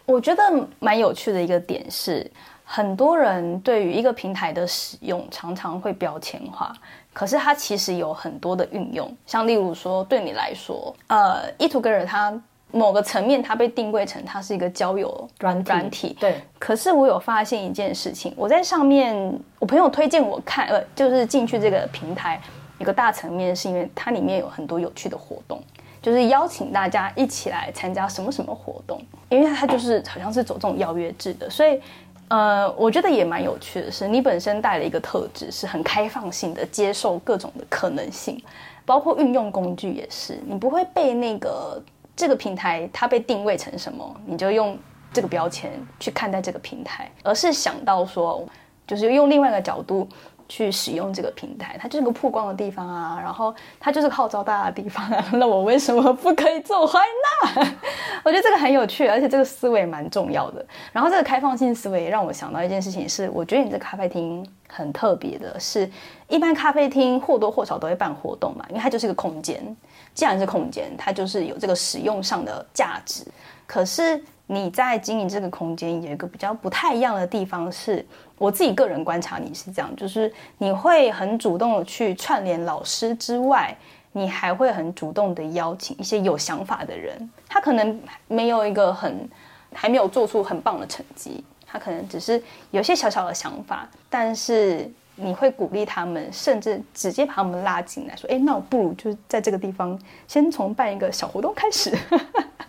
[0.07, 0.41] 我觉得
[0.79, 2.25] 蛮有趣的一个点是，
[2.63, 6.73] 很多人对于一个平台的使用常常会标签化，
[7.11, 9.13] 可是它其实有很多的运用。
[9.25, 12.41] 像例如说，对你来说，呃，Etogether 它
[12.71, 16.41] 某个层面它被定位成它是一个交友软软体，对。
[16.57, 19.13] 可是我有发现一件事情，我在上面，
[19.59, 22.41] 我朋友推荐我看，呃，就是进去这个平台，
[22.79, 25.61] 一个大层面是因为它里面有很多有趣的活动。
[26.07, 31.81] 就是邀请大家一起来参加什么什么活动，因为它就是好像是走这种邀约制的，所以，
[32.29, 38.41] 呃，我觉得也蛮有趣的是，你本身带了一个特质，是很开放性的，接受各种的可能性，
[38.85, 41.83] 包括运用工具也是，你不会被那个
[42.15, 44.79] 这个平台它被定位成什么，你就用
[45.11, 48.47] 这个标签去看待这个平台，而是想到说，
[48.87, 50.07] 就是用另外一个角度。
[50.49, 55.25] 去使用这个平台，它就是个曝光的地方啊，然后它就是号召大家的地方啊。
[55.33, 57.75] 那我为什么不可以做坏呢？
[58.23, 60.65] 我觉得这个很有趣，而且这个思维蛮重要的。
[60.91, 65.89] 然后这个开放性思维让我想到一件事情，是我觉得你这咖啡厅很特别的，是
[66.27, 69.75] 一般咖啡厅或多或少都会办活动嘛，因为它就是一个空间。
[70.13, 73.23] 既然是空间，它就是有这个使用上的价值。
[73.67, 78.05] 可是你在经营这个空间，有一个比较不太一样的地方是。
[78.37, 83.75] 我自己个人观察你是这样，就是你会很主动的去串联老师之外，
[84.11, 87.29] 你还会很主动的邀请一些有想法的人。
[87.47, 89.27] 他可能没有一个很
[89.73, 101.97] 还没有做出很棒的成绩，他可能只是有些小小的想法，但是你会鼓励他们，甚至直接把他们拉进来，说：“哎，那我不如就在这个地方先从办一个小活动开始。”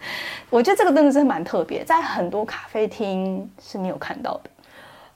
[0.48, 4.50] 我觉得这个真的是蛮特别，在很多咖啡厅是没有看到的。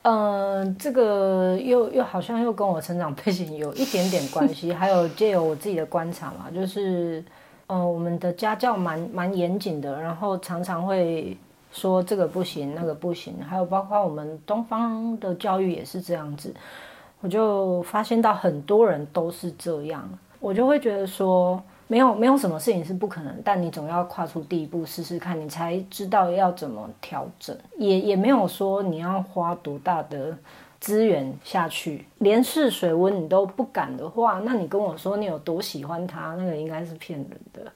[0.02, 7.24] 嗯，这个又又好像又跟我成长背景有一点点关系，还有借由我自己的观察嘛，就是，
[7.68, 11.36] 嗯，我们的家教蛮蛮严谨的，然后常常会
[11.70, 16.52] 说这个不行，那个不行，还有包括我们东方的教育也是这样子，
[17.20, 20.08] 我就发现到很多人都是这样，
[20.40, 21.62] 我就会觉得说，
[21.92, 30.34] 没有没有什么事情是不可能，但你总要跨出第一步试试看，你才知道要怎么调整，也也没有说你要花多大的
[30.80, 37.70] 资源下去，连试水温你都不敢的话，那你跟我说你有多喜欢他，那个应该是骗人的。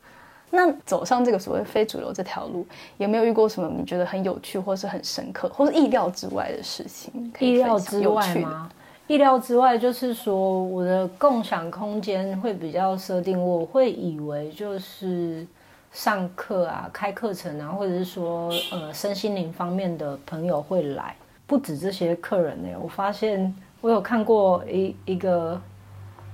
[0.48, 7.30] 那走上这个所谓非主流这条路，有没有遇过什么你觉得很有趣，或是很深刻，或是意料之外的事情？
[7.38, 8.70] 意料之外吗？
[9.06, 15.46] 意料之外就是说，我的共享空间会比较设定，我会以为就是
[15.92, 21.14] 上课啊、开课程啊，或者是说呃身心灵方面的朋友会来，
[21.46, 22.68] 不止这些客人呢。
[22.82, 25.60] 我发现我有看过一一个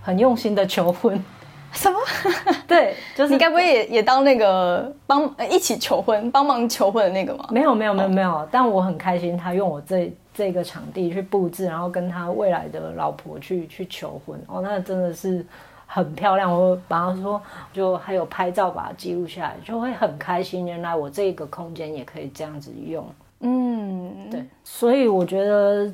[0.01, 1.23] 很用心的求婚。
[1.73, 1.99] 什么？
[2.69, 7.47] 对，就是你该不会也也当那个帮一起求婚、帮忙求婚的那个吗？
[7.51, 8.47] 没有，没有，没有，没有。
[8.51, 14.41] 但我很开心，他用我这这个场地去布置，然后跟他未来的老婆去去求婚。
[14.47, 15.45] 哦，那真的是
[15.87, 16.53] 很漂亮。
[16.53, 17.41] 我把他说，
[17.73, 20.67] 就还有拍照把它记录下来，就会很开心。
[20.67, 23.07] 原来我这个空间也可以这样子用。
[23.41, 24.45] 嗯，对。
[24.65, 25.93] 所以我觉得。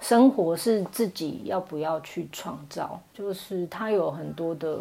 [0.00, 4.76] 生活是自己要不要去创造，就是它有很多的，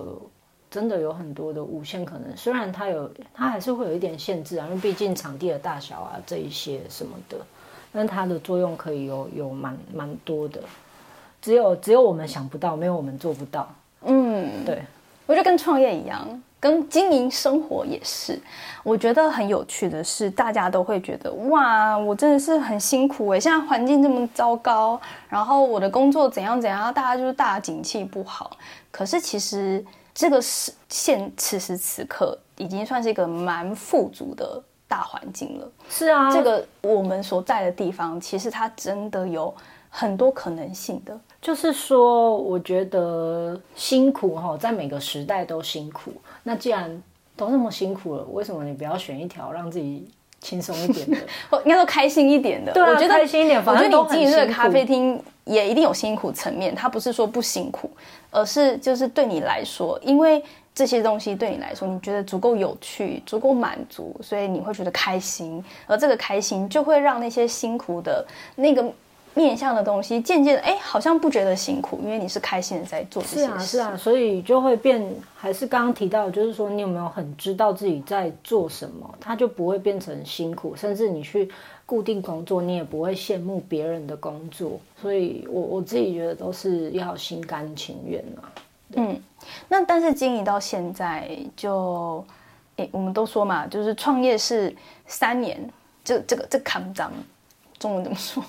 [0.71, 2.35] 真的有很多的无限可能。
[2.35, 7.37] 虽然它有，它还是会有一点限制啊，因为毕竟场地的大小啊，这一些什么的，
[7.91, 10.61] 但它的作用可以有有蛮蛮多的。
[11.41, 13.67] 只有只有我们想不到，没有我们做不到。
[14.05, 14.83] 嗯，对，
[15.25, 16.41] 我觉得跟创业一样。
[16.59, 18.39] 跟经营生活也是，
[18.83, 28.55] 我觉得很有趣的是，大家都会觉得哇，我真的是很辛苦诶，现在环境这么糟糕，然后我的工作怎样怎样，大家就是大景气不好。
[28.91, 35.71] 可是其实这个是现此时此刻已经算是一个蛮富足的大环境了。
[35.89, 39.53] 是啊，这个我们所在的地方，其实它真的有
[39.89, 41.17] 很多可能性的。
[41.41, 46.11] 就是说，我觉得辛苦哈，在每个时代都辛苦。
[46.43, 47.01] 那既然
[47.37, 50.05] 都那么辛苦了，为什么你不要选一条让自己
[50.41, 51.17] 轻松一点的，
[51.49, 52.73] 或 应该说开心一点的？
[52.73, 53.63] 对啊，开心一点。
[53.63, 57.89] 反正你进这个咖啡厅也一定有辛苦层面，它不是说不辛苦，
[58.29, 68.91] 而是就是对你来说，因为这些东西对你来说，你觉得足够有趣、足够满足，所以你会觉得开心，而这个开心就会让那些辛苦的那个。
[69.33, 73.45] 面向的东西，渐渐的，哎，好像不觉得辛苦，因为你是开心的在做这些事。
[73.45, 75.01] 是啊，是啊，所以就会变，
[75.37, 81.49] 还是刚刚提到，就是说你有没有很知道自己在做什么，它就不会变成辛苦，甚至你去
[81.85, 84.77] 固定工作，你也不会羡慕别人的工作。
[85.01, 88.51] 所以我我自己觉得都是要心甘情愿啊。
[88.95, 89.21] 嗯，
[89.67, 92.25] 那但是经营到现在，就，
[92.77, 94.75] 诶，我们都说嘛，就是创业是
[95.05, 95.69] 三年，
[96.03, 97.11] 这这个这坎章，
[97.79, 98.43] 中文怎么说？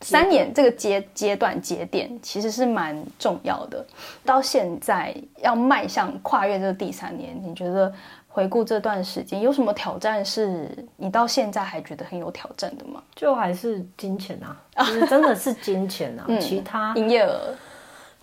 [0.00, 3.82] 三年这个阶阶段节点其实是蛮重要的。
[4.22, 7.90] 到现在要迈向跨越这个第三年，你觉得
[8.28, 13.02] 回顾这段时间有什么挑战是你到现在还觉得很有挑战的吗？
[13.16, 14.60] 就还是金钱啊，
[15.08, 16.26] 真的是金钱啊。
[16.38, 17.54] 其他营业额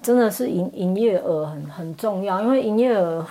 [0.01, 3.25] 真的是营营业额很很重要，因为营业额，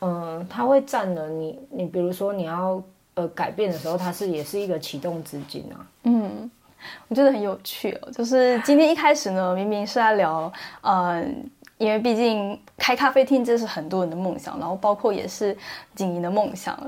[0.00, 2.82] 嗯，它会占了你你比如说你要
[3.14, 5.86] 呃改变的时候，它是也是一个启动资金啊。
[6.04, 6.50] 嗯。
[7.08, 15.56] 我觉得很有趣哦，就是今天一开始呢，明明是在聊，嗯，因为毕竟开咖啡厅这是很多人的梦想，然后包括也是
[15.94, 16.78] 经营的梦想。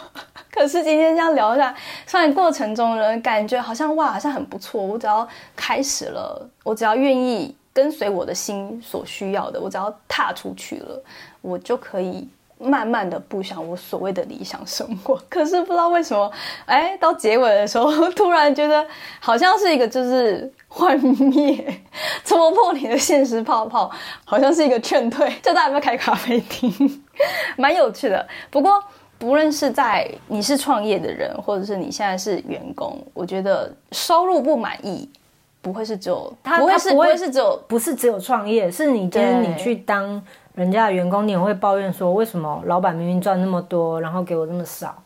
[0.52, 1.74] 可是今天这样聊一下，
[2.06, 4.82] 虽然过程中呢，感觉好像哇，好像很不错。
[4.82, 11.02] 我只要开始了，我只要愿意跟随我的心所需要的，我只要踏出去了，
[11.42, 12.26] 我就可以。
[12.58, 16.32] 慢慢的步向我所谓的理想生活，可是不知道为什么，
[16.64, 18.82] 哎，到结尾的时候， 突然觉得
[19.20, 21.82] 好像是一个就是幻灭，
[22.24, 23.90] 戳破你的现实泡泡，
[24.24, 27.04] 好像是一个劝退， 叫大家不要开咖啡厅，
[27.58, 28.26] 蛮有趣的。
[28.50, 28.82] 不过，
[29.18, 35.06] 不论是在你是创业的人，或者是你现在是员工，我觉得收入不满意，
[35.66, 40.22] 不会是只有他，不会是不会是只有不是只有创业，是你今天你去当。
[40.54, 44.96] 人家的员工，你也会抱怨说，为什么老板明明赚那么多，然后给我那么少？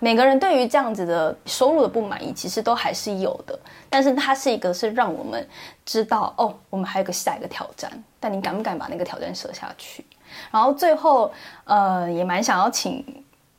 [0.00, 3.56] 每个人对于这样子的收入的不满意，其实都还是有的。
[3.88, 5.46] 但是它是一个是让我们
[5.86, 7.88] 知道，哦，我们还有个下一个挑战。
[8.18, 10.04] 但你敢不敢把那个挑战设下去？
[10.50, 11.30] 然后最后，
[11.62, 13.04] 呃，也蛮想要请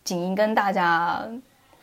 [0.03, 1.25] 景英跟大家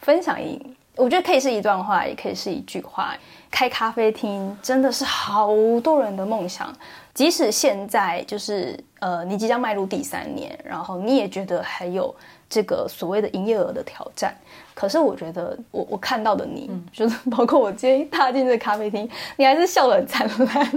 [0.03, 0.61] 分享一，
[0.97, 3.15] 我觉得可以是一段话，也可以是一句话。
[3.57, 5.49] 开咖啡厅真的是好
[5.83, 6.71] 多人的梦想。
[7.15, 12.15] 即使现在就是呃，你即将迈入第三年，然后你也觉得还有
[12.51, 14.37] 这个所谓的营业额的挑战。
[14.75, 20.71] 可是我觉得，我我看到的你，就是包括我今天踏进这咖啡厅，你还是笑得很灿烂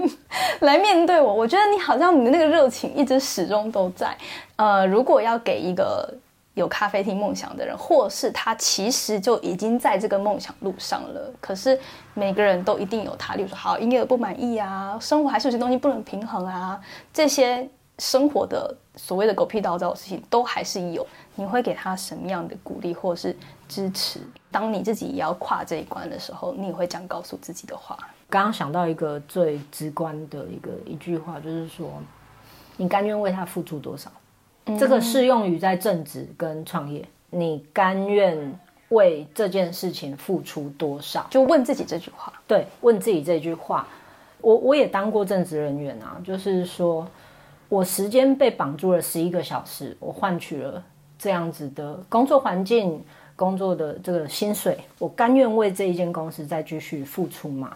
[0.62, 1.34] 来面对我。
[1.34, 4.16] 我觉得你好像你的那个热情一直始终都在。
[4.56, 6.10] 呃，如果要给一个
[6.60, 11.80] 有咖啡厅梦想的人，或是他其实就已经在这个梦想路上了，可是
[12.14, 16.80] 每个人都一定有他，例如说好营业额不满意啊，生活还是有些东西不能平衡啊，
[17.14, 21.06] 这些生活的所谓的狗屁叨叨的事情都还是有。
[21.36, 23.34] 你会给他什么样的鼓励或是
[23.70, 24.20] 支持？
[24.52, 27.98] 当你自己也要跨这一关的时候，你也会这样告诉自己的话。
[28.30, 31.90] 刚刚想到一个最直观的一个一句话，就是说，
[32.76, 34.12] 你甘愿为他付出多少？
[34.78, 37.04] 这个适用于在正职跟创业。
[37.30, 38.60] 你甘愿
[38.90, 41.28] 为这件事情付出多少？
[41.30, 42.34] 就问自己这句话。
[42.48, 43.88] 对，问自己这句话。
[44.42, 47.08] 我我也当过正职人员啊，就是说
[47.68, 50.84] 我时间被绑住了十一个小时，我换取了。
[51.18, 53.04] 这样子的工作环境、
[53.36, 57.76] 工作的这个薪水，我甘愿为这一间公司再继续付出嘛？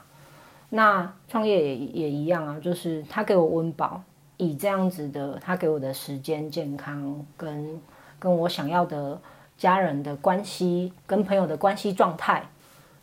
[0.70, 4.02] 那创业也也一样啊，就是他给我温饱，
[4.38, 7.82] 以这样子的，他给我的时间、健康跟
[8.20, 9.20] 跟我想要的
[9.58, 12.44] 家人的关系、跟朋友的关系状态、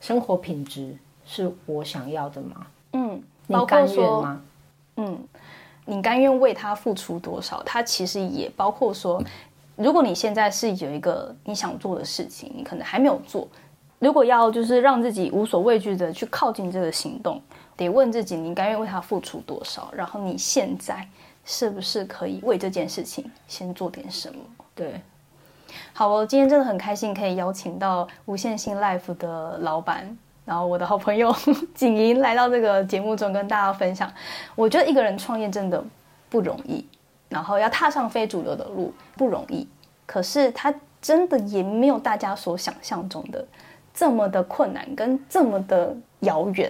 [0.00, 2.66] 生活品质，是我想要的吗？
[2.92, 4.42] 嗯，你甘愿吗？
[4.96, 5.18] 嗯，
[5.86, 7.62] 你甘愿为他付出多少？
[7.64, 9.22] 他其实也包括说。
[9.76, 13.48] 如果你现在是有一个你想做的事情，你可能还没有做。
[13.98, 17.40] 如果要就是让自己无所畏惧的去靠近这个行动，
[17.80, 21.06] 得问自己你甘愿为他付出多少，然后你现在
[21.44, 24.38] 是不是可以为这件事情先做点什么？
[24.74, 25.00] 对，
[25.92, 31.34] 好，我今天真的很开心可以邀请到无限性 Life 的老板，然后我的好朋友
[31.74, 34.12] 景莹来到这个节目中跟大家分享。
[34.54, 35.82] 我觉得一个人创业真的
[36.28, 36.86] 不容易。
[37.30, 39.64] 然后要踏上非主流的路不容易，
[40.04, 43.46] 可是他真的也没有大家所想象中的
[43.94, 46.68] 这么的困难跟这么的遥远，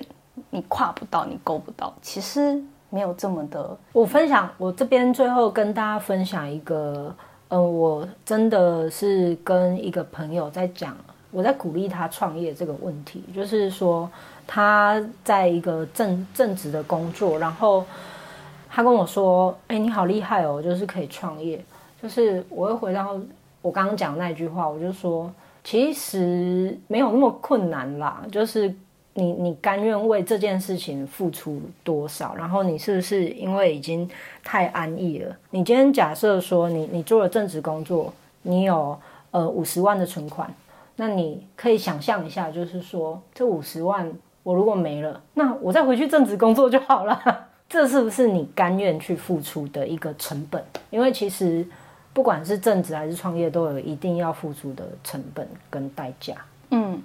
[0.49, 3.77] 你跨不到，你够不到，其实没有这么的。
[3.93, 7.15] 我分享，我这边最后跟大家分享一个，
[7.49, 10.97] 嗯，我真的是跟一个朋友在讲，
[11.31, 14.11] 我在鼓励他创业这个问题，就是说
[14.47, 17.85] 他在一个正正职的工作，然后。
[18.73, 21.61] 他跟我说：“哎，你好厉害哦，就是可以创业。
[22.01, 23.19] 就是我又回到
[23.63, 25.29] 我刚刚讲那句话，我就说，
[25.65, 28.23] 其实没有那么困难啦。
[28.31, 28.73] 就是
[29.21, 32.35] 你，你甘愿为这件事情付出多少？
[32.35, 34.09] 然后你是不是因为已经
[34.43, 35.37] 太安逸了？
[35.51, 38.13] 你今天假设说，你你做了正职工作，
[38.43, 38.99] 你有
[39.31, 40.53] 呃五十万的存款，
[40.97, 44.11] 那你可以想象一下，就是说这五十万
[44.43, 47.21] 我如果没了，那我再回去正职工作就好了。
[47.71, 50.61] ”这是不是你甘愿去付出的一个成本？
[50.91, 51.65] 因为其实
[52.13, 56.35] 不管是正职还是创业，都有一定要付出的成本跟代价。
[56.71, 57.01] 嗯，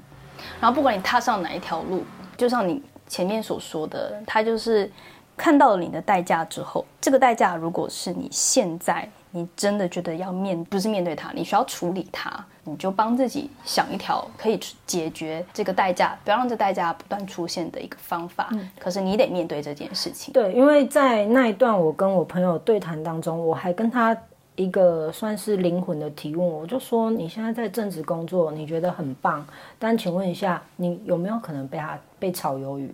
[0.60, 2.04] 然后不管你踏上哪一条路，
[2.38, 4.92] 就像你前面所说的，他就是
[5.38, 9.10] 看到了你的代价之后，这个代价如果是你现在。
[9.38, 12.32] 你真的觉得要面不是面对它，你需要处理它，
[12.64, 18.50] 你就帮自己想一条可以解决这个代价，不要让这代价不断出现的一个方法。
[18.80, 20.34] 可是你得面对这件事情。
[20.34, 24.16] 对，因为在那一段我跟我朋友对谈当中，我还跟他
[24.56, 29.46] 一个算是灵魂的提问，我就说你现在在正职工作，你觉得很棒，
[29.78, 32.90] 但请问一下，你有没有可能被他被炒鱿鱼？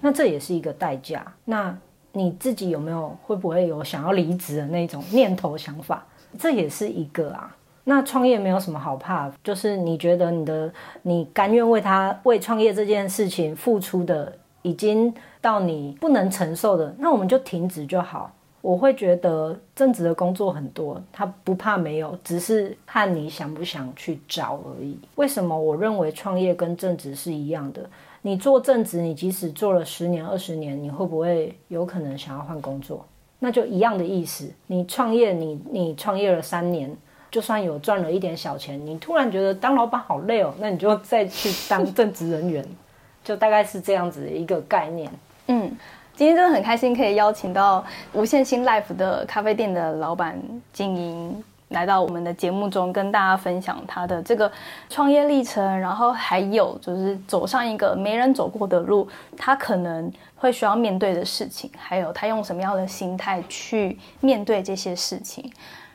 [0.00, 1.26] 那这也是一个代价。
[1.44, 1.76] 那
[2.12, 6.04] 你自己有没有会不会有想要离职的那种念头想法？
[6.38, 7.56] 这也是一个啊。
[7.84, 10.70] 那创业没有什么好怕，就是你觉得你的
[11.02, 18.32] 你甘愿为他为创业这件事情付出的已经到你不能承受的，那我们就停止就好。
[18.66, 24.98] 我会觉得正职的工作很多，他不怕没有，只是看你想不想去找而已。
[25.14, 27.88] 为什么我认为创业跟正职是一样的？
[28.22, 33.06] 你做正职，你即使做了十年、二十年，你会不会有可能想要换工作？
[33.38, 34.50] 那就一样的意思。
[34.66, 36.92] 你创业，你你创业了三年，
[37.30, 42.66] 就算有赚了一点小钱，你突然觉得当老板好累哦，那你就再去当正职人员，
[43.22, 45.08] 就大概是这样子一个概念。
[45.48, 45.70] 嗯，
[46.16, 50.40] 今天真的很开心，可以邀请到无限新 life 的咖啡店的老板
[50.72, 51.44] 经营。
[51.70, 54.50] 来到我们的节目中，跟大家分享他的这个
[54.88, 59.06] 创业历程，然后还有就是走上一个没人走过的路，
[59.36, 65.52] 他可能会需要面对的事情，还有他用什么样的心态去面对这些事情。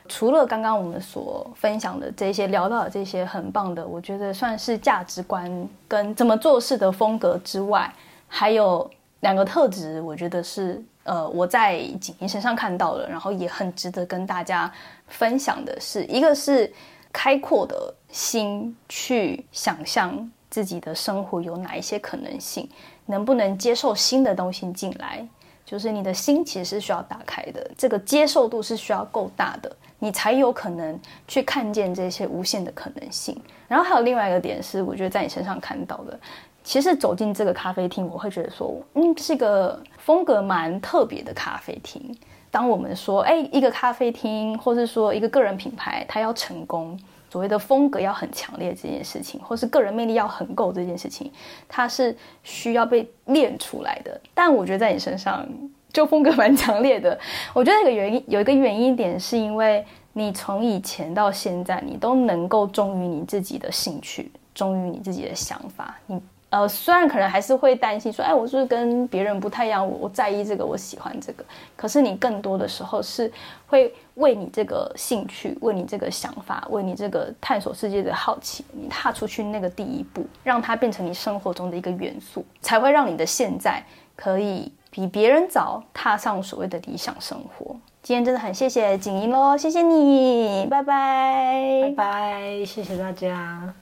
[0.08, 5.50] 除了刚刚我们所分享的这些，聊到的这些很棒的，我觉得算是价值观
[5.88, 7.90] 跟怎么做事的风格之外，
[8.28, 8.88] 还有
[9.22, 10.80] 两个特质，我觉得是。
[11.04, 14.72] 呃，我在景怡身上看到了，然后也很值得跟大家
[15.08, 16.72] 分享的是，一个是
[17.12, 22.70] 开阔的心去想象自己的生活有哪一些可能性，
[23.04, 25.26] 能不能接受新的东西进来？
[25.64, 30.96] 就是你的心其实是需要打开的，这个接受度是需要够大的，你才有可能
[31.26, 33.36] 去看见这些无限的可能性。
[33.66, 36.16] 然后还有另外一个点是，我觉得在你身上看到的，
[36.64, 42.16] 其实走进这个咖啡厅，我会觉得说，嗯，是一个风格蛮特别的咖啡厅。
[42.50, 46.98] 当我们说，哎，一个咖啡厅，或是说一个个人品牌，它要成功。
[47.30, 51.32] 所谓的风格要很强烈这件事情，或是个人魅力要很够这件事情，
[51.66, 54.20] 它是需要被练出来的。
[54.34, 55.48] 但我觉得在你身上
[55.90, 57.18] 就风格蛮强烈的。
[57.54, 59.82] 我觉得一个原因有一个原因点，是因为
[60.12, 65.98] 你从以前到现在，你都能够忠于你自己的兴趣，忠于你自己的想法。
[66.06, 66.20] 你。
[66.52, 69.82] 呃，虽然可能还是会担心说，哎，我是不是跟别人不太一样？
[69.82, 71.42] 我我在意这个，我喜欢这个。
[71.74, 73.32] 可是你更多的时候是
[73.66, 83.82] 会为你这个兴趣，为你这个想法，为你这个探索世界的好奇，你踏出去那个第一步，让它变成你生活中的一个元素，才会让你的现在
[84.14, 87.74] 可以比别人早踏上所谓的理想生活。
[88.02, 93.72] 今天真的很谢谢锦怡喽，谢谢你，拜拜，拜拜，谢谢大家。